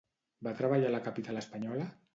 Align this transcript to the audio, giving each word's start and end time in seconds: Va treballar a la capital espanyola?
Va 0.47 0.53
treballar 0.61 0.89
a 0.89 0.95
la 0.97 1.03
capital 1.11 1.43
espanyola? 1.47 1.91